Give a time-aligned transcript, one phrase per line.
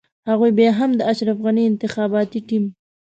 [0.29, 2.65] هغوی بيا هم د اشرف غني انتخاباتي ټيم.